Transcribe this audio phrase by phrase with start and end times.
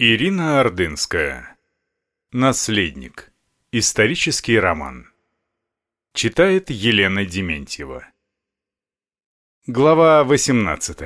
[0.00, 1.56] Ирина Ордынская.
[2.32, 3.30] Наследник.
[3.70, 5.12] Исторический роман.
[6.14, 8.04] Читает Елена Дементьева.
[9.68, 10.98] Глава 18.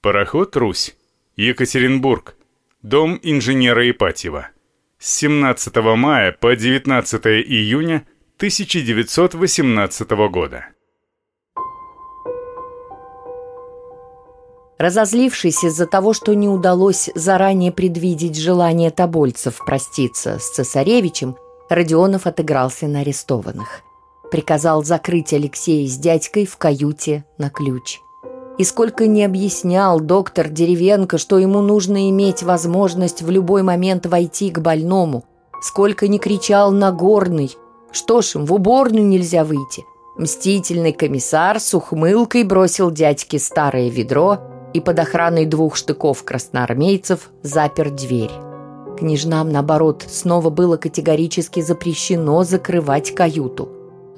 [0.00, 0.94] Пароход «Русь».
[1.34, 2.36] Екатеринбург.
[2.82, 4.50] Дом инженера Ипатьева.
[5.00, 10.68] С 17 мая по 19 июня 1918 года.
[14.80, 21.36] Разозлившись из-за того, что не удалось заранее предвидеть желание тобольцев проститься с цесаревичем,
[21.68, 23.82] Родионов отыгрался на арестованных.
[24.30, 28.00] Приказал закрыть Алексея с дядькой в каюте на ключ.
[28.56, 34.48] И сколько не объяснял доктор Деревенко, что ему нужно иметь возможность в любой момент войти
[34.48, 35.26] к больному,
[35.60, 37.54] сколько не кричал Нагорный,
[37.92, 39.84] что ж им, в уборную нельзя выйти.
[40.16, 44.38] Мстительный комиссар с ухмылкой бросил дядьке старое ведро–
[44.72, 48.30] и под охраной двух штыков красноармейцев запер дверь.
[48.98, 53.68] Княжнам, наоборот, снова было категорически запрещено закрывать каюту.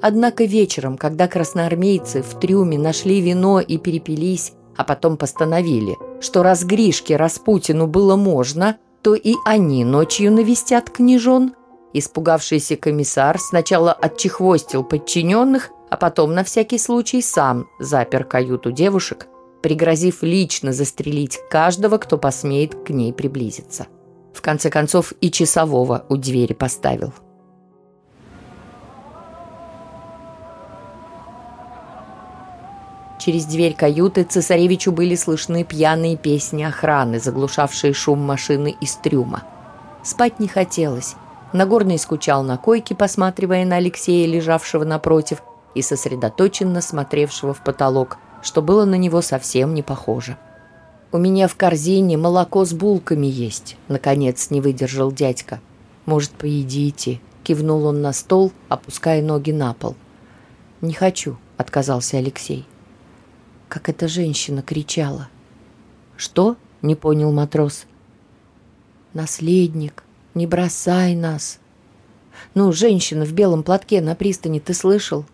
[0.01, 6.65] Однако вечером, когда красноармейцы в трюме нашли вино и перепились, а потом постановили, что раз
[6.65, 11.53] Гришке Распутину было можно, то и они ночью навестят княжон,
[11.93, 19.27] испугавшийся комиссар сначала отчехвостил подчиненных, а потом на всякий случай сам запер каюту девушек
[19.63, 23.87] пригрозив лично застрелить каждого, кто посмеет к ней приблизиться.
[24.33, 27.13] В конце концов и часового у двери поставил.
[33.19, 39.43] Через дверь каюты цесаревичу были слышны пьяные песни охраны, заглушавшие шум машины из трюма.
[40.03, 41.15] Спать не хотелось.
[41.53, 45.41] Нагорный скучал на койке, посматривая на Алексея, лежавшего напротив,
[45.73, 50.37] и сосредоточенно смотревшего в потолок, что было на него совсем не похоже.
[51.11, 55.61] «У меня в корзине молоко с булками есть»,— наконец не выдержал дядька.
[56.05, 59.95] «Может, поедите?»— кивнул он на стол, опуская ноги на пол.
[60.81, 62.67] «Не хочу»,— отказался Алексей.
[63.69, 65.29] Как эта женщина кричала.
[66.17, 67.85] «Что?»— не понял матрос.
[69.13, 70.03] «Наследник,
[70.33, 71.59] не бросай нас!»
[72.55, 75.25] «Ну, женщина в белом платке на пристани, ты слышал?»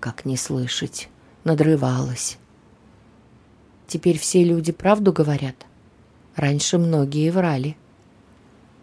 [0.00, 1.08] «Как не слышать?»
[1.44, 2.38] Надрывалась.
[3.86, 5.54] Теперь все люди правду говорят.
[6.34, 7.76] Раньше многие врали.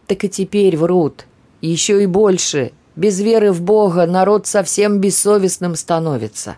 [0.07, 1.25] Так и теперь врут.
[1.59, 2.71] Еще и больше.
[2.95, 6.57] Без веры в Бога народ совсем бессовестным становится.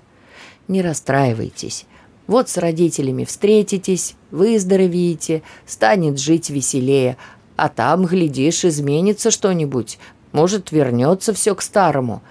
[0.68, 1.86] Не расстраивайтесь.
[2.26, 7.18] Вот с родителями встретитесь, выздоровеете, станет жить веселее,
[7.56, 10.00] а там, глядишь, изменится что-нибудь.
[10.32, 12.22] Может, вернется все к старому.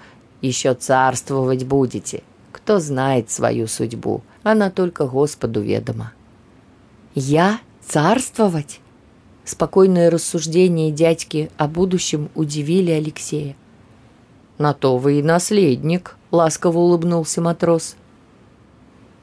[0.41, 2.23] Еще царствовать будете.
[2.63, 4.21] Кто знает свою судьбу?
[4.41, 6.13] Она только Господу ведома.
[7.13, 8.79] Я царствовать?
[9.43, 13.57] Спокойное рассуждение дядьки о будущем удивили Алексея.
[14.57, 17.97] «На то вы и наследник»,— ласково улыбнулся матрос.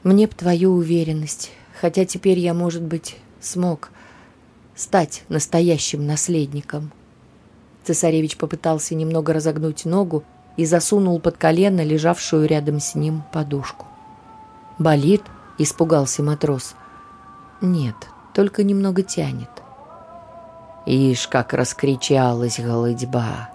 [0.03, 3.89] «Мне б твою уверенность, хотя теперь я, может быть, смог
[4.77, 6.93] стать настоящим наследником».
[7.84, 10.25] Цесаревич попытался немного разогнуть ногу,
[10.56, 13.87] и засунул под колено лежавшую рядом с ним подушку.
[14.78, 15.22] «Болит?»–
[15.59, 16.75] испугался матрос.
[17.61, 17.94] «Нет,
[18.34, 19.50] только немного тянет».
[20.87, 23.50] «Ишь, как раскричалась голыдьба!»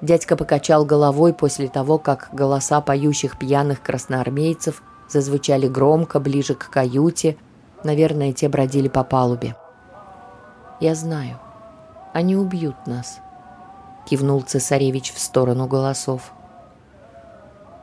[0.00, 7.36] Дядька покачал головой после того, как голоса поющих пьяных красноармейцев зазвучали громко, ближе к каюте.
[7.84, 9.56] Наверное, те бродили по палубе.
[10.80, 11.38] «Я знаю.
[12.14, 13.18] Они убьют нас»,—
[14.08, 16.32] кивнул цесаревич в сторону голосов.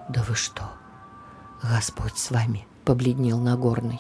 [0.10, 0.64] «Да вы что?
[1.62, 4.00] Господь с вами!»— побледнел Нагорный.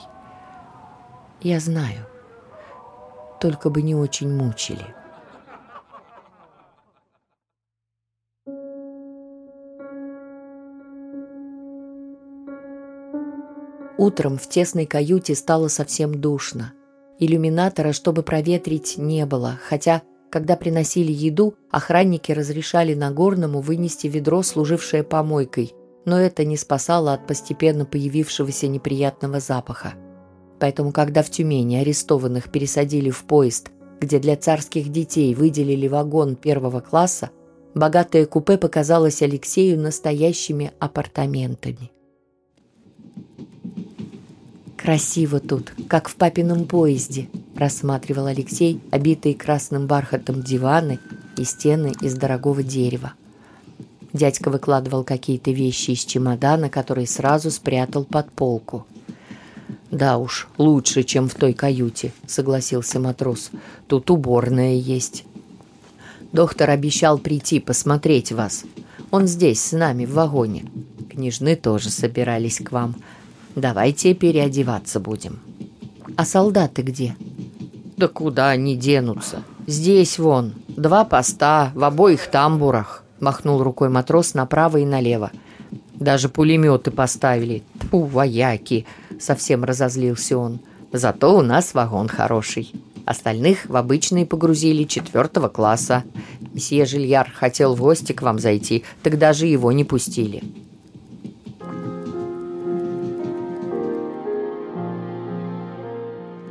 [1.41, 2.05] «Я знаю.
[3.41, 4.95] Только бы не очень мучили».
[13.97, 16.71] Утром в тесной каюте стало совсем душно.
[17.19, 25.03] Иллюминатора, чтобы проветрить, не было, хотя, когда приносили еду, охранники разрешали Нагорному вынести ведро, служившее
[25.03, 25.73] помойкой,
[26.07, 29.95] но это не спасало от постепенно появившегося неприятного запаха.
[30.57, 36.79] Поэтому, когда в Тюмени арестованных пересадили в поезд, где для царских детей выделили вагон первого
[36.79, 37.29] класса,
[37.75, 41.91] богатое купе показалось Алексею настоящими апартаментами.
[44.77, 47.27] «Красиво тут, как в папином поезде»,–
[47.57, 50.99] рассматривал Алексей обитые красным бархатом диваны
[51.35, 53.11] и стены из дорогого дерева.
[54.13, 58.85] Дядька выкладывал какие-то вещи из чемодана, который сразу спрятал под полку.
[59.91, 63.51] «Да уж, лучше, чем в той каюте»,— согласился матрос.
[63.87, 65.23] «Тут уборная есть».
[66.33, 68.63] «Доктор обещал прийти посмотреть вас.
[69.11, 70.65] Он здесь, с нами, в вагоне.
[71.09, 72.95] Княжны тоже собирались к вам.
[73.55, 75.39] Давайте переодеваться будем».
[76.17, 77.15] «А солдаты где?»
[77.95, 79.41] «Да куда они денутся?
[79.67, 85.31] Здесь вон, два поста в обоих тамбурах»,— махнул рукой матрос направо и налево.
[85.95, 87.63] «Даже пулеметы поставили.
[87.79, 88.85] Тьфу, вояки!»—
[89.19, 90.59] совсем разозлился он.
[90.91, 92.71] «Зато у нас вагон хороший.
[93.05, 96.03] Остальных в обычные погрузили четвертого класса.
[96.53, 100.43] Месье Жильяр хотел в гости к вам зайти, так даже его не пустили».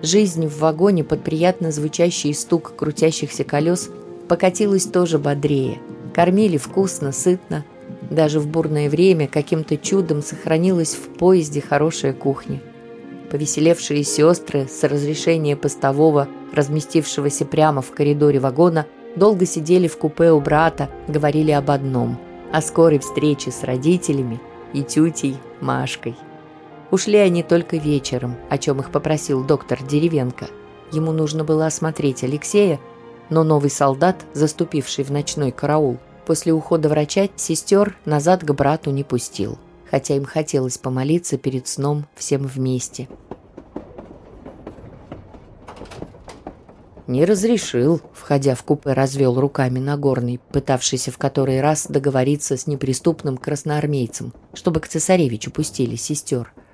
[0.06, 3.90] Жизнь в вагоне под приятно звучащий стук крутящихся колес
[4.28, 5.80] покатилась тоже бодрее.
[6.16, 7.62] Кормили вкусно, сытно.
[8.10, 12.62] Даже в бурное время каким-то чудом сохранилась в поезде хорошая кухня.
[13.30, 20.40] Повеселевшие сестры с разрешения постового, разместившегося прямо в коридоре вагона, долго сидели в купе у
[20.40, 22.18] брата, говорили об одном–
[22.50, 24.40] о скорой встрече с родителями
[24.72, 26.16] и тютей Машкой.
[26.90, 30.46] Ушли они только вечером, о чем их попросил доктор Деревенко.
[30.92, 32.80] Ему нужно было осмотреть Алексея,
[33.30, 39.04] но новый солдат, заступивший в ночной караул, после ухода врача сестер назад к брату не
[39.04, 39.58] пустил,
[39.90, 43.08] хотя им хотелось помолиться перед сном всем вместе.
[47.06, 53.36] «Не разрешил»,— входя в купе, развел руками Нагорный, пытавшийся в который раз договориться с неприступным
[53.36, 56.52] красноармейцем, чтобы к цесаревичу пустили сестер—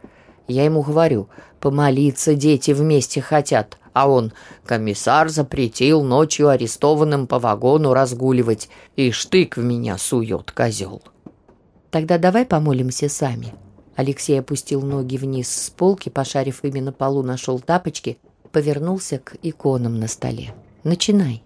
[0.48, 1.28] я ему говорю,
[1.60, 4.32] помолиться дети вместе хотят, а он,
[4.64, 11.02] комиссар запретил ночью арестованным по вагону разгуливать, и штык в меня сует козел.
[11.90, 13.54] Тогда давай помолимся сами.
[13.94, 18.18] Алексей опустил ноги вниз с полки, пошарив ими на полу, нашел тапочки,
[18.50, 20.54] повернулся к иконам на столе.
[20.84, 21.42] Начинай.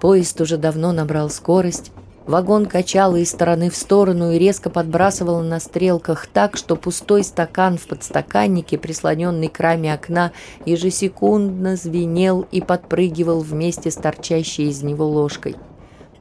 [0.00, 1.92] Поезд уже давно набрал скорость,
[2.30, 7.76] Вагон качало из стороны в сторону и резко подбрасывало на стрелках так, что пустой стакан
[7.76, 10.30] в подстаканнике, прислоненный к раме окна,
[10.64, 15.56] ежесекундно звенел и подпрыгивал вместе с торчащей из него ложкой.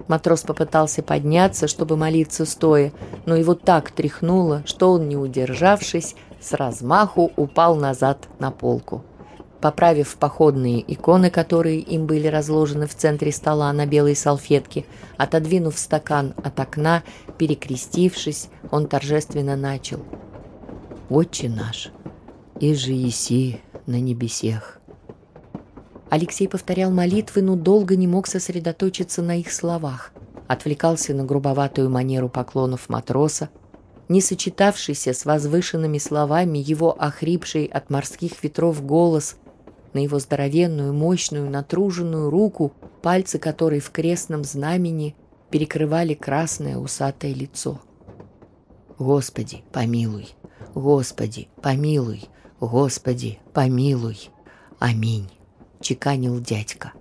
[0.08, 2.92] Матрос попытался подняться, чтобы молиться стоя,
[3.28, 9.04] но его так тряхнуло, что он, не удержавшись, с размаху упал назад на полку.
[9.62, 14.86] Поправив походные иконы, которые им были разложены в центре стола на белой салфетке,
[15.18, 17.04] отодвинув стакан от окна,
[17.38, 20.00] перекрестившись, он торжественно начал.
[21.10, 21.92] «Отче наш,
[22.62, 24.80] и же еси на небесех».
[26.10, 30.12] Алексей повторял молитвы, но долго не мог сосредоточиться на их словах.
[30.48, 33.50] Отвлекался на грубоватую манеру поклонов матроса,
[34.08, 39.36] не сочетавшийся с возвышенными словами его охрипший от морских ветров голос–
[39.94, 45.16] на его здоровенную, мощную, натруженную руку, пальцы которой в крестном знамени
[45.50, 47.80] перекрывали красное усатое лицо.
[48.98, 50.30] «Господи, помилуй!
[50.76, 52.26] Господи, помилуй!
[52.60, 54.30] Господи, помилуй!
[54.80, 55.30] Аминь!»—
[55.82, 56.94] чеканил дядька.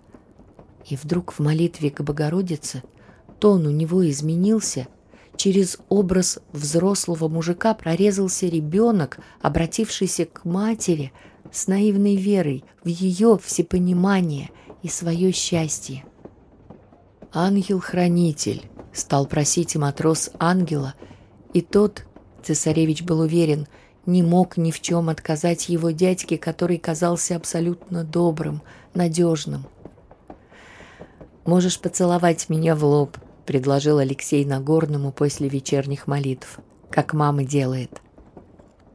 [0.87, 2.83] И вдруг в молитве к Богородице
[3.41, 4.87] тон у него изменился—
[5.39, 11.13] Через образ взрослого мужика прорезался ребенок, обратившийся к матери
[11.53, 14.51] с наивной верой в ее всепонимание
[14.83, 16.05] и свое счастье.
[17.33, 20.95] «Ангел-хранитель»,— стал просить и матрос ангела,
[21.53, 22.05] и тот,
[22.43, 23.67] цесаревич был уверен,
[24.07, 28.63] не мог ни в чем отказать его дядьке, который казался абсолютно добрым,
[28.95, 29.67] надежным.
[31.45, 38.01] «Можешь поцеловать меня в лоб»,— предложил Алексей Нагорному после вечерних молитв, как мама делает.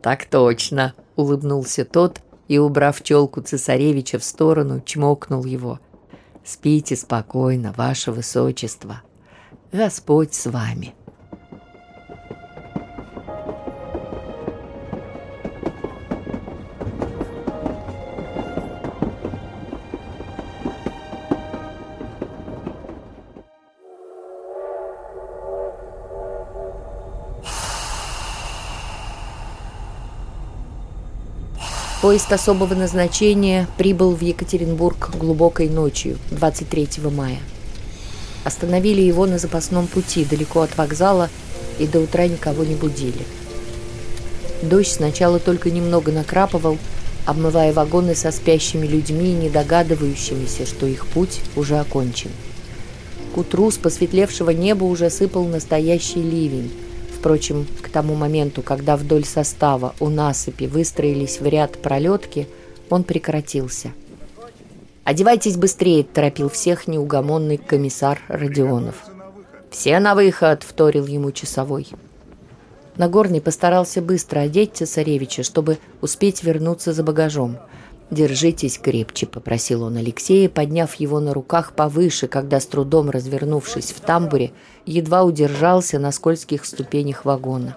[0.01, 5.79] «Так точно»,— улыбнулся тот, и, убрав челку цесаревича в сторону, чмокнул его.
[6.43, 9.01] «Спите спокойно, ваше высочество.
[9.71, 10.93] Господь с вами».
[32.03, 37.39] Поезд особого назначения прибыл в Екатеринбург глубокой ночью, 23 мая.
[38.43, 41.29] Остановили его на запасном пути, далеко от вокзала,
[41.79, 43.21] и до утра никого не будили.
[44.63, 46.77] Дождь сначала только немного накрапывал,
[47.25, 52.31] обмывая вагоны со спящими людьми, не догадывающимися, что их путь уже окончен.
[53.33, 56.69] К утру с посветлевшего неба уже сыпал настоящий ливень.
[57.23, 62.49] Впрочем, к тому моменту, когда вдоль состава у насыпи выстроились в ряд пролетки,
[62.89, 63.93] он прекратился.
[65.05, 69.05] «Одевайтесь быстрее!»– торопил всех неугомонный комиссар Родионов.
[69.71, 71.87] «Все на выход!»– вторил ему часовой.
[72.97, 77.57] Нагорный постарался быстро одеть цесаревича, чтобы успеть вернуться за багажом–
[78.13, 84.01] «Держитесь крепче»,— попросил он Алексея, подняв его на руках повыше, когда с трудом развернувшись в
[84.01, 84.51] тамбуре,
[84.85, 87.75] едва удержался на скользких ступенях вагона.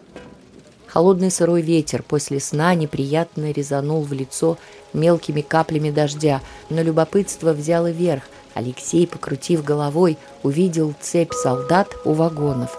[0.88, 4.58] Холодный сырой ветер после сна неприятно резанул в лицо
[4.92, 8.24] мелкими каплями дождя, но любопытство взяло верх.
[8.52, 12.78] Алексей, покрутив головой, увидел цепь солдат у вагонов.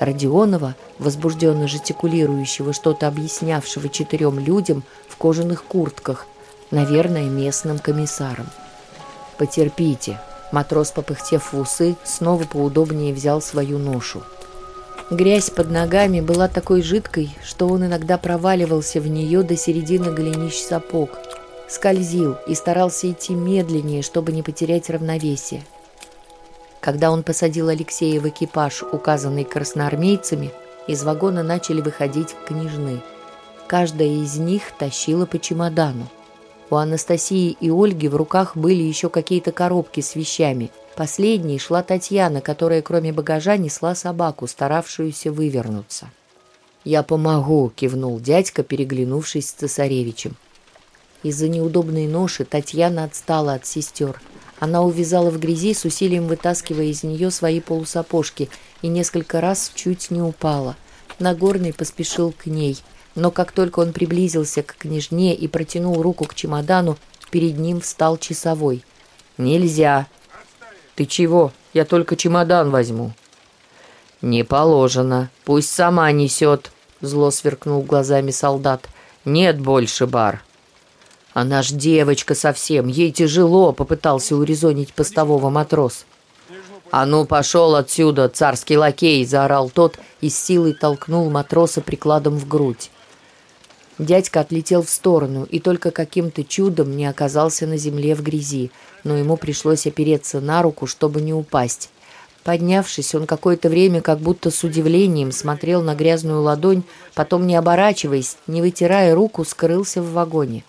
[0.00, 6.26] Родионова, возбужденно жестикулирующего, что-то объяснявшего четырем людям в кожаных куртках–
[6.70, 8.46] наверное, местным комиссаром.
[9.38, 10.20] «Потерпите»,—
[10.52, 14.22] матрос, попыхтев в усы, снова поудобнее взял свою ношу.
[15.10, 20.56] Грязь под ногами была такой жидкой, что он иногда проваливался в нее до середины голенищ
[20.56, 21.10] сапог,
[21.68, 25.62] скользил и старался идти медленнее, чтобы не потерять равновесие.
[26.80, 30.52] Когда он посадил Алексея в экипаж, указанный красноармейцами,
[30.86, 33.00] из вагона начали выходить княжны.
[33.66, 36.08] Каждая из них тащила по чемодану.
[36.68, 40.72] У Анастасии и Ольги в руках были еще какие-то коробки с вещами.
[40.96, 46.10] Последней шла Татьяна, которая кроме багажа несла собаку, старавшуюся вывернуться.
[46.84, 50.36] «Я помогу»,— кивнул дядька, переглянувшись с цесаревичем.
[51.22, 54.20] Из-за неудобной ноши Татьяна отстала от сестер.
[54.58, 58.48] Она увязала в грязи, с усилием вытаскивая из нее свои полусапожки,
[58.82, 60.76] и несколько раз чуть не упала.
[61.18, 62.78] Нагорный поспешил к ней—
[63.16, 66.96] но как только он приблизился к княжне и протянул руку к чемодану,
[67.30, 68.84] перед ним встал часовой.
[69.38, 70.06] «Нельзя!»
[70.94, 71.52] «Ты чего?
[71.74, 73.12] Я только чемодан возьму».
[74.22, 75.30] «Не положено.
[75.44, 76.70] Пусть сама несет»,—
[77.00, 78.88] зло сверкнул глазами солдат.
[79.24, 80.42] «Нет больше бар».
[81.34, 86.06] «Она ж девочка совсем, ей тяжело»,— попытался урезонить постового матрос.
[86.90, 92.48] «А ну, пошел отсюда, царский лакей!»— заорал тот и с силой толкнул матроса прикладом в
[92.48, 92.90] грудь.
[93.98, 98.70] Дядька отлетел в сторону и только каким-то чудом не оказался на земле в грязи,
[99.04, 101.90] но ему пришлось опереться на руку, чтобы не упасть.
[102.44, 106.84] Поднявшись, он какое-то время как будто с удивлением смотрел на грязную ладонь,
[107.14, 110.62] потом, не оборачиваясь, не вытирая руку, скрылся в вагоне.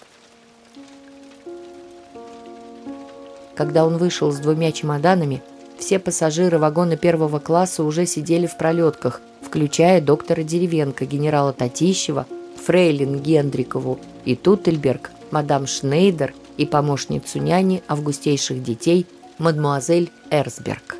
[3.55, 5.43] Когда он вышел с двумя чемоданами,
[5.77, 12.25] все пассажиры вагона первого класса уже сидели в пролетках, включая доктора Деревенко, генерала Татищева,
[12.68, 19.06] фрейлин Гендрикову и Тутельберг, мадам Шнейдер и помощницу няни августейших детей
[19.38, 20.98] мадмуазель Эрсберг.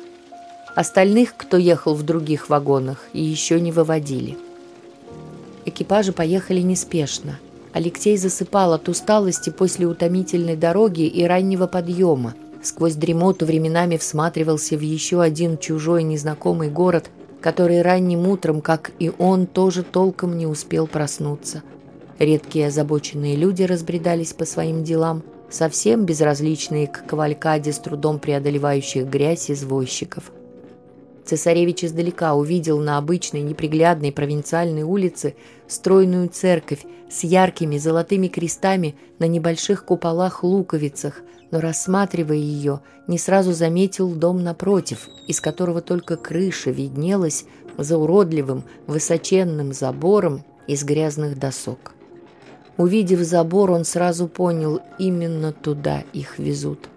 [0.74, 4.38] Остальных, кто ехал в других вагонах, еще не выводили.
[5.66, 7.38] Экипажи поехали неспешно.
[7.74, 12.32] Алексей засыпал от усталости после утомительной дороги и раннего подъема.
[12.62, 19.10] Сквозь дремоту временами всматривался в еще один чужой незнакомый город, который ранним утром, как и
[19.18, 21.62] он, тоже толком не успел проснуться.
[22.18, 29.50] Редкие озабоченные люди разбредались по своим делам, совсем безразличные к кавалькаде с трудом преодолевающих грязь
[29.50, 30.32] извозчиков.
[31.28, 35.34] Цесаревич издалека увидел на обычной неприглядной провинциальной улице
[35.66, 41.20] стройную церковь с яркими золотыми крестами на небольших куполах-луковицах,
[41.50, 47.44] но, рассматривая ее, не сразу заметил дом напротив, из которого только крыша виднелась
[47.76, 51.92] за уродливым высоченным забором из грязных досок.
[52.78, 56.88] Увидев забор, он сразу понял, именно туда их везут.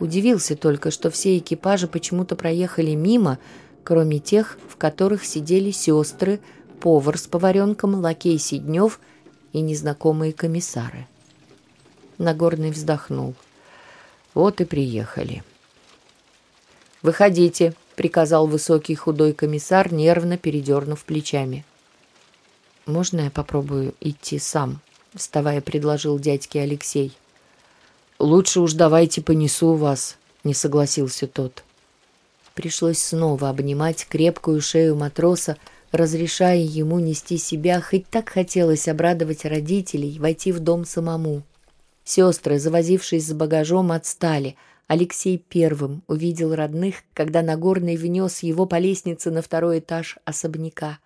[0.00, 3.38] Удивился только, что все экипажи почему-то проехали мимо,
[3.84, 6.40] кроме тех, в которых сидели сестры,
[6.80, 8.98] повар с поваренком, лакей Сиднев
[9.52, 11.06] и незнакомые комиссары.
[12.18, 13.34] Нагорный вздохнул.
[14.32, 15.44] Вот и приехали.
[17.02, 21.64] «Выходите»,— приказал высокий худой комиссар, нервно передернув плечами.
[22.86, 24.80] «Можно я попробую идти сам?»—
[25.14, 27.16] вставая, предложил дядьке Алексей.
[28.18, 31.62] «Лучше уж давайте понесу вас»,— не согласился тот.
[32.54, 35.56] Пришлось снова обнимать крепкую шею матроса,
[35.90, 41.42] разрешая ему нести себя, хоть так хотелось обрадовать родителей, войти в дом самому.
[42.04, 44.56] Сестры, завозившись с багажом, отстали.
[44.86, 50.98] Алексей первым увидел родных, когда Нагорный внес его по лестнице на второй этаж особняка.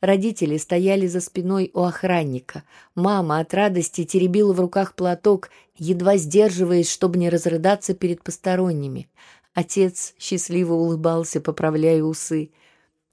[0.00, 2.64] Родители стояли за спиной у охранника.
[2.94, 9.08] Мама от радости теребила в руках платок, едва сдерживаясь, чтобы не разрыдаться перед посторонними.
[9.54, 12.50] Отец счастливо улыбался, поправляя усы.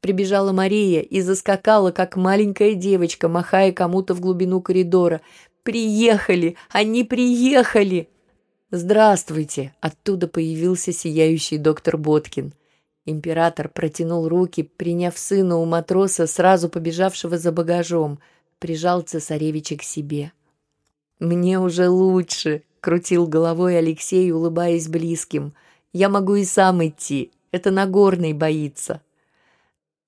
[0.02, 5.22] Прибежала Мария и заскакала, как маленькая девочка, махая кому-то в глубину коридора.
[5.64, 6.56] «Приехали!
[6.70, 8.10] Они приехали!»
[8.70, 12.54] «Здравствуйте!» Оттуда появился сияющий доктор Боткин.
[13.06, 18.20] Император протянул руки, приняв сына у матроса, сразу побежавшего за багажом,
[18.60, 20.34] прижал цесаревича к себе.
[21.20, 25.54] «Мне уже лучше!»— крутил головой Алексей, улыбаясь близким.
[25.94, 27.32] «Я могу и сам идти.
[27.52, 29.02] Это Нагорный боится».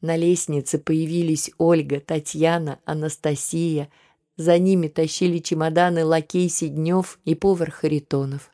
[0.02, 3.90] На лестнице появились Ольга, Татьяна, Анастасия.
[4.38, 8.50] За ними тащили чемоданы лакей Сиднев и повар Харитонов.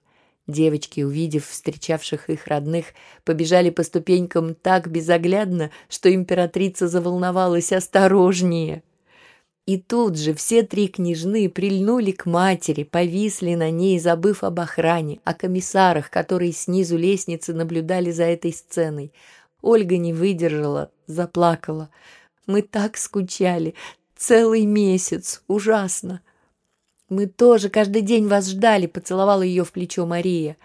[0.47, 2.87] Девочки, увидев встречавших их родных,
[3.23, 8.83] побежали по ступенькам так безоглядно, что императрица заволновалась осторожнее.
[9.65, 15.19] И тут же все три княжны прильнули к матери, повисли на ней, забыв об охране,
[15.23, 19.11] о комиссарах, которые снизу лестницы наблюдали за этой сценой.
[19.63, 21.89] Ольга не выдержала, заплакала.
[22.45, 23.73] Мы так скучали.
[24.15, 25.41] Целый месяц.
[25.47, 26.21] Ужасно.
[27.09, 30.57] Мы тоже каждый день вас ждали, поцеловала ее в плечо Мария.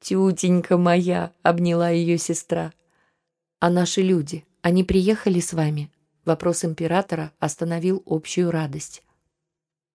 [0.00, 2.72] Тютенька моя, обняла ее сестра.
[3.60, 5.90] А наши люди, они приехали с вами?
[6.24, 9.02] Вопрос императора остановил общую радость.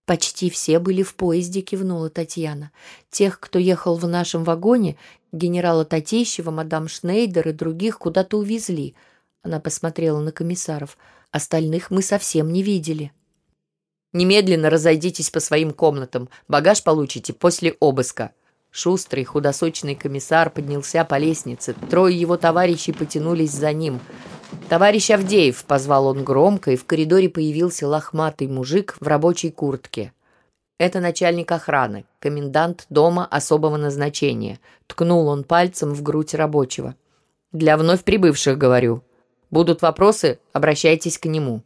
[0.06, 2.72] «Почти все были в поезде»,— кивнула Татьяна.
[3.10, 4.98] «Тех, кто ехал в нашем вагоне,
[5.32, 8.96] генерала Татищева, мадам Шнейдер и других куда-то увезли».
[9.42, 10.98] Она посмотрела на комиссаров.
[11.32, 13.12] «Остальных мы совсем не видели».
[14.14, 16.30] «Немедленно разойдитесь по своим комнатам.
[16.48, 18.32] Багаж получите после обыска».
[18.72, 21.74] Шустрый, худосочный комиссар поднялся по лестнице.
[21.90, 24.00] Трое его товарищей потянулись за ним.
[24.70, 30.12] «Товарищ Авдеев!»— позвал он громко, и в коридоре появился лохматый мужик в рабочей куртке.
[30.78, 36.96] «Это начальник охраны, комендант дома особого назначения»,— ткнул он пальцем в грудь рабочего.
[37.54, 39.04] «Для вновь прибывших, говорю.
[39.52, 41.62] Будут вопросы, обращайтесь к нему».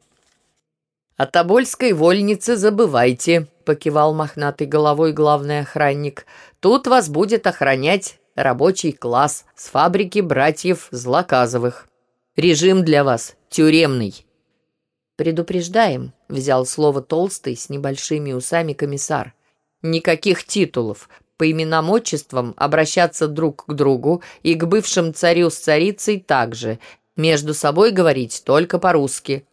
[1.17, 6.27] «О Тобольской вольнице забывайте»,— покивал мохнатой головой главный охранник.
[6.59, 11.87] «Тут вас будет охранять рабочий класс с фабрики братьев Злоказовых».
[12.41, 14.25] Режим для вас тюремный».
[15.15, 19.35] «Предупреждаем»,— взял слово толстый с небольшими усами комиссар.
[19.83, 21.07] «Никаких титулов.
[21.37, 26.79] По именам отчествам обращаться друг к другу и к бывшим царю с царицей также.
[27.15, 29.45] Между собой говорить только по-русски».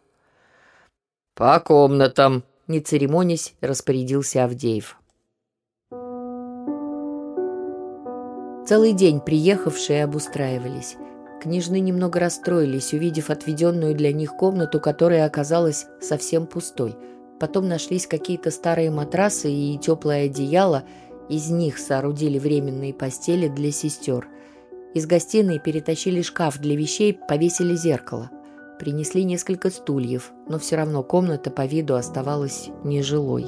[1.35, 4.97] «По комнатам»,— не церемонясь, распорядился Авдеев.
[8.65, 10.95] Целый день приехавшие обустраивались.
[11.39, 16.95] Княжны немного расстроились, увидев отведенную для них комнату, которая оказалась совсем пустой.
[17.39, 20.83] Потом нашлись какие-то старые матрасы и теплое одеяло,
[21.29, 24.27] из них соорудили временные постели для сестер.
[24.93, 28.31] Из гостиной перетащили шкаф для вещей, повесили зеркало.
[28.77, 33.47] Принесли несколько стульев, но все равно комната по виду оставалась нежилой.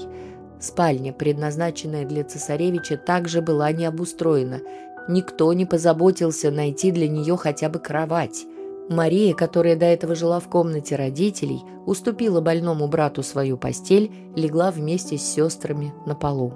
[0.59, 4.61] Спальня, предназначенная для цесаревича, также была не обустроена–
[5.07, 8.45] Никто не позаботился найти для нее хотя бы кровать.
[8.89, 15.17] Мария, которая до этого жила в комнате родителей, уступила больному брату свою постель, легла вместе
[15.17, 16.53] с сестрами на полу.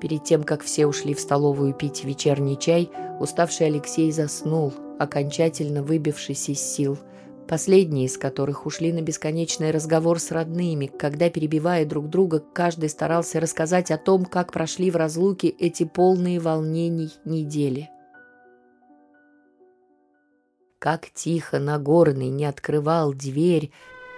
[0.00, 6.48] Перед тем, как все ушли в столовую пить вечерний чай, уставший Алексей заснул, окончательно выбившись
[6.48, 6.98] из сил–
[7.48, 13.40] Последние из которых ушли на бесконечный разговор с родными, когда, перебивая друг друга, каждый старался
[13.40, 17.88] рассказать о том, как прошли в разлуке эти полные волнений недели.
[20.78, 23.72] Как тихо Нагорный не открывал дверь,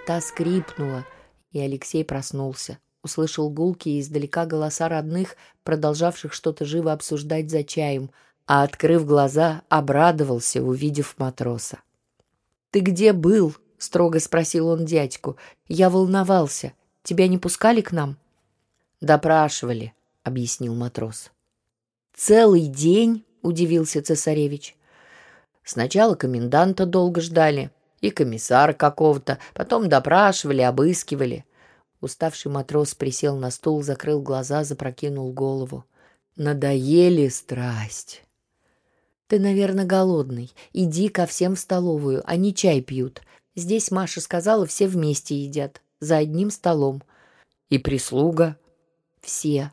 [0.05, 1.05] та скрипнула,
[1.51, 2.79] и Алексей проснулся.
[3.01, 8.11] Услышал гулки и издалека голоса родных, продолжавших что-то живо обсуждать за чаем,
[8.45, 11.79] а, открыв глаза, обрадовался, увидев матроса.
[12.71, 15.37] «Ты где был?»— строго спросил он дядьку.
[15.67, 16.73] «Я волновался.
[17.03, 18.17] Тебя не пускали к нам?»
[19.01, 21.31] «Допрашивали»,— объяснил матрос.
[22.15, 24.75] «Целый день?»— удивился цесаревич.
[25.63, 31.45] «Сначала коменданта долго ждали, и комиссара какого-то, потом допрашивали, обыскивали».
[31.99, 35.85] Уставший матрос присел на стул, закрыл глаза, запрокинул голову.
[36.35, 38.23] «Надоели страсть».
[39.31, 40.51] «Ты, наверное, голодный.
[40.73, 43.21] Иди ко всем в столовую, они чай пьют.
[43.55, 47.01] Здесь, Маша сказала, все вместе едят, за одним столом».
[47.69, 48.57] «И прислуга?»
[49.21, 49.71] «Все.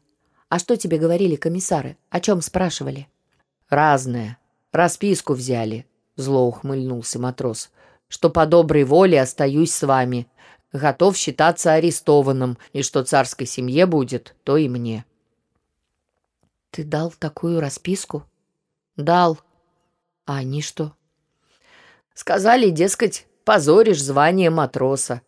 [0.48, 1.96] А что тебе говорили комиссары?
[2.08, 3.08] О чем спрашивали?»
[3.68, 4.38] «Разное.
[4.70, 7.72] Расписку взяли»,— зло ухмыльнулся матрос,
[8.06, 10.28] «что по доброй воле остаюсь с вами.
[10.72, 15.04] Готов считаться арестованным, и что царской семье будет, то и мне».
[16.70, 18.22] «Ты дал такую расписку?»
[18.96, 19.38] «Дал.
[20.28, 20.92] А они что?
[22.12, 25.22] Сказали, дескать, позоришь звание матроса.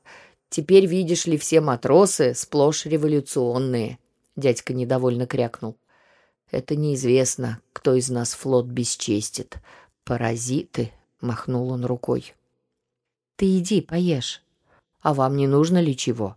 [0.51, 3.99] Теперь видишь ли все матросы сплошь революционные.
[4.37, 5.79] Дядька недовольно крякнул.
[6.51, 9.57] Это неизвестно, кто из нас флот бесчестит.
[10.05, 12.35] Паразиты, махнул он рукой.
[13.37, 14.43] Ты иди, поешь.
[15.01, 16.37] А вам не нужно ли чего?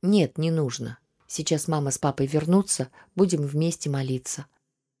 [0.00, 1.00] Нет, не нужно.
[1.26, 4.46] Сейчас мама с папой вернутся, будем вместе молиться.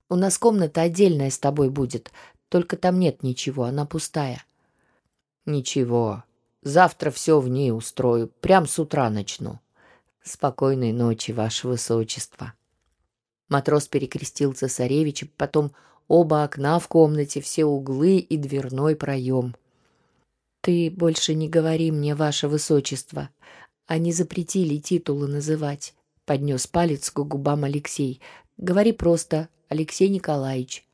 [0.08, 2.12] У нас комната отдельная с тобой будет,
[2.48, 4.44] только там нет ничего, она пустая.
[5.44, 6.24] Ничего,
[6.62, 9.60] завтра все в ней устрою, прям с утра начну.
[10.22, 12.54] Спокойной ночи, ваше высочество.
[13.48, 15.72] Матрос перекрестил цесаревича, потом
[16.08, 19.54] оба окна в комнате, все углы и дверной проем.
[20.62, 23.30] «Ты больше не говори мне, ваше высочество.
[23.86, 28.20] Они запретили титулы называть»,— поднес палец к губам Алексей.
[28.56, 30.85] «Говори просто, Алексей Николаевич».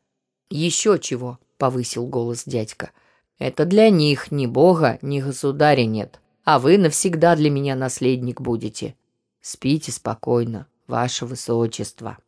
[0.53, 2.91] «Еще чего»,— повысил голос дядька.
[3.39, 8.95] «Это для них ни бога, ни государя нет, а вы навсегда для меня наследник будете.
[9.41, 12.19] Спите спокойно, ваше высочество».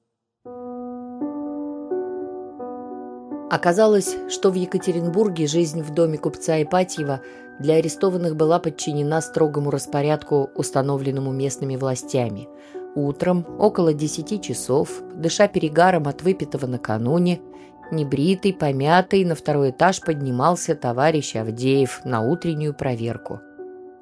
[3.51, 7.21] Оказалось, что в Екатеринбурге жизнь в доме купца Ипатьева
[7.61, 12.49] для арестованных была подчинена строгому распорядку, установленному местными властями.
[12.95, 17.43] Утром, около десяти часов, дыша перегаром от выпитого накануне,
[17.91, 23.41] небритый, помятый, на второй этаж поднимался товарищ Авдеев на утреннюю проверку.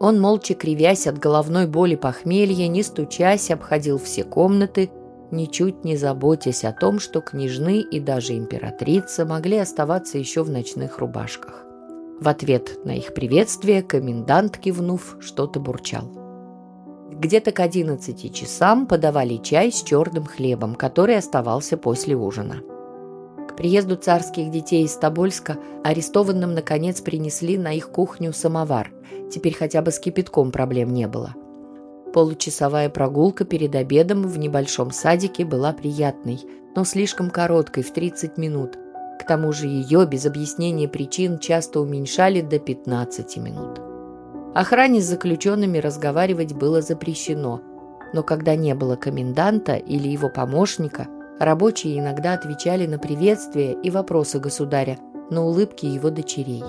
[0.01, 4.91] Он, молча кривясь от головной боли похмелья, не стучась, обходил все комнаты–
[5.33, 10.99] ничуть не заботясь о том, что княжны и даже императрица могли оставаться еще в ночных
[10.99, 11.65] рубашках.
[12.21, 16.05] В ответ на их приветствие комендант, кивнув, что-то бурчал.
[17.11, 22.63] Где-то к 11 часам подавали чай с черным хлебом, который оставался после ужина.
[23.49, 28.91] К приезду царских детей из Тобольска арестованным, наконец, принесли на их кухню самовар.
[29.31, 31.35] Теперь хотя бы с кипятком проблем не было.
[32.13, 36.41] Получасовая прогулка перед обедом в небольшом садике была приятной,
[36.77, 38.79] но слишком короткой, в 30 минут.
[39.19, 43.81] К тому же ее, без объяснения причин, часто уменьшали до 15 минут.
[44.55, 47.63] Охране с заключенными разговаривать было запрещено,
[48.13, 51.07] но когда не было коменданта или его помощника,
[51.39, 54.99] рабочие иногда отвечали на приветствия и вопросы государя,
[55.31, 56.65] на улыбки его дочерей.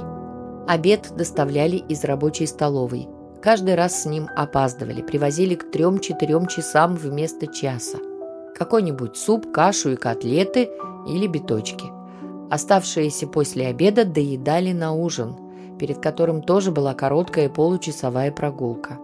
[0.67, 3.07] Обед доставляли из рабочей столовой–
[3.43, 7.97] Каждый раз с ним опаздывали, привозили к трем-четырем часам вместо часа.
[8.55, 10.69] Какой-нибудь суп, кашу и котлеты
[11.05, 11.87] или биточки.
[12.49, 15.35] Оставшиеся после обеда доедали на ужин,
[15.77, 18.97] перед которым тоже была короткая получасовая прогулка.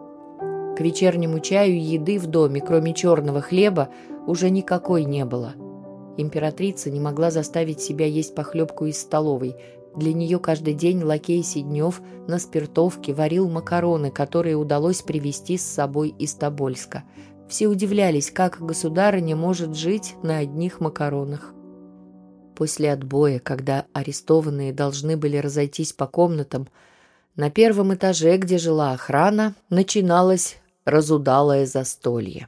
[0.77, 3.89] К вечернему чаю еды в доме, кроме черного хлеба,
[4.27, 5.53] уже никакой не было.
[6.17, 9.55] Императрица не могла заставить себя есть похлебку из столовой,
[9.95, 16.09] для нее каждый день лакей Сиднев на спиртовке варил макароны, которые удалось привезти с собой
[16.09, 17.03] из Тобольска.
[17.47, 21.53] Все удивлялись, как государыня может жить на одних макаронах.
[22.55, 26.67] После отбоя, когда арестованные должны были разойтись по комнатам,
[27.35, 32.47] на первом этаже, где жила охрана, начиналось разудалое застолье.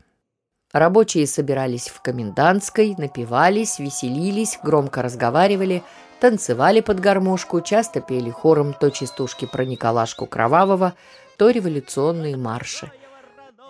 [0.73, 5.83] Рабочие собирались в комендантской, напивались, веселились, громко разговаривали–
[6.21, 10.93] танцевали под гармошку, часто пели хором то частушки про Николашку Кровавого,
[11.35, 12.91] то революционные марши.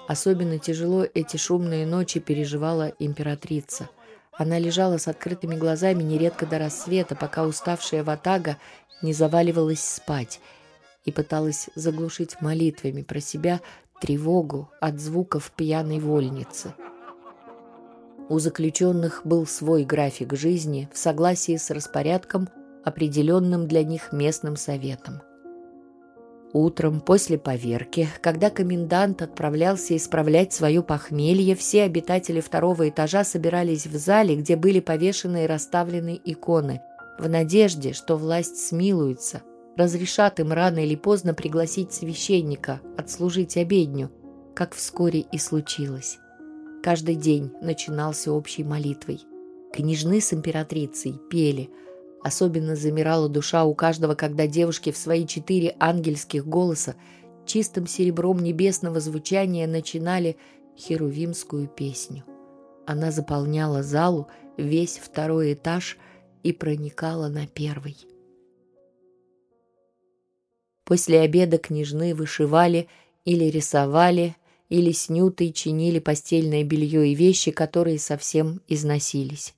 [0.09, 3.89] Особенно тяжело эти шумные ночи переживала императрица.
[4.33, 8.57] Она лежала с открытыми глазами нередко до рассвета, пока уставшая ватага
[9.01, 10.41] не заваливалась спать
[11.05, 13.61] и пыталась заглушить молитвами про себя
[14.01, 16.73] тревогу от звуков пьяной вольницы.
[18.31, 22.47] У заключенных был свой график жизни в согласии с распорядком,
[22.81, 25.21] определенным для них местным советом.
[26.53, 33.97] Утром после поверки, когда комендант отправлялся исправлять свое похмелье, все обитатели второго этажа собирались в
[33.97, 36.81] зале, где были повешены и расставлены иконы,
[37.19, 39.41] в надежде, что власть смилуется,
[39.75, 44.09] разрешат им рано или поздно пригласить священника, отслужить обедню,
[44.55, 46.20] как вскоре и случилось.
[46.83, 49.21] Каждый день начинался общей молитвой.
[49.71, 51.69] Княжны с императрицей пели.
[52.23, 56.95] Особенно замирала душа у каждого, когда девушки в свои четыре ангельских голоса
[57.45, 60.37] чистым серебром небесного звучания начинали
[60.77, 62.23] херувимскую песню.
[62.87, 65.97] Она заполняла залу, весь второй этаж
[66.41, 67.97] и проникала на первый.
[70.83, 72.87] После обеда княжны вышивали
[73.23, 74.35] или рисовали
[74.71, 79.53] или снюты чинили постельное белье и вещи, которые совсем износились.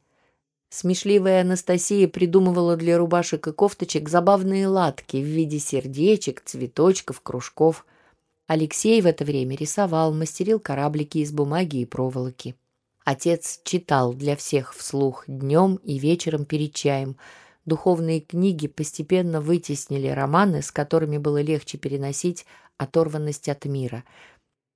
[0.69, 7.85] Смешливая Анастасия придумывала для рубашек и кофточек забавные латки в виде сердечек, цветочков, кружков.
[8.47, 12.55] Алексей в это время рисовал, мастерил кораблики из бумаги и проволоки.
[13.05, 17.17] Отец читал для всех вслух днем и вечером перед чаем.
[17.65, 22.47] Духовные книги постепенно вытеснили романы, с которыми было легче переносить
[22.77, 24.03] оторванность от мира.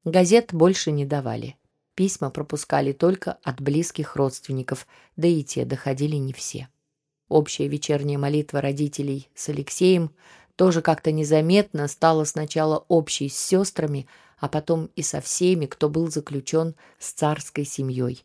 [0.08, 1.58] Газет больше не давали.
[1.94, 6.70] Письма пропускали только от близких родственников, да и те доходили не все.
[7.28, 10.16] Общая вечерняя молитва родителей с Алексеем
[10.56, 14.08] тоже как-то незаметно стала сначала общей с сестрами,
[14.40, 18.24] а потом и со всеми, кто был заключен с царской семьей.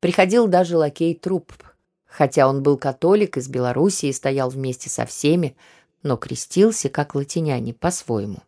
[0.00, 1.52] Приходил даже лакей Труп,
[2.06, 5.58] хотя он был католик из Белоруссии и стоял вместе со всеми,
[6.02, 8.38] но крестился, как латиняне, по-своему.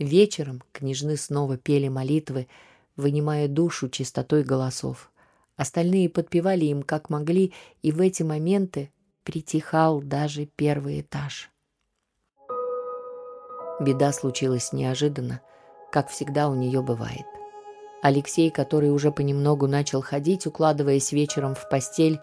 [0.00, 2.48] Вечером княжны снова пели молитвы,
[2.96, 5.12] вынимая душу чистотой голосов.
[5.56, 8.90] Остальные подпевали им как могли, и в эти моменты
[9.24, 11.50] притихал даже первый этаж.
[13.78, 15.42] Беда случилась неожиданно,
[15.92, 17.26] как всегда у нее бывает.
[18.02, 22.20] Алексей, который уже понемногу начал ходить, укладываясь вечером в постель,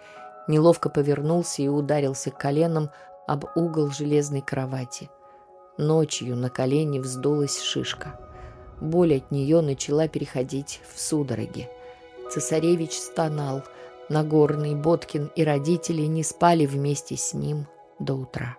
[0.47, 2.89] неловко повернулся и ударился коленом
[3.27, 5.11] об угол железной кровати.
[5.77, 8.19] Ночью на колени вздулась шишка.
[8.81, 11.69] Боль от нее начала переходить в судороги.
[12.31, 13.63] Цесаревич стонал.
[14.09, 17.67] Нагорный, Боткин и родители не спали вместе с ним
[17.99, 18.57] до утра.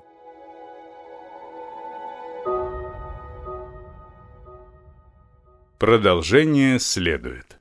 [5.79, 7.58] Продолжение следует.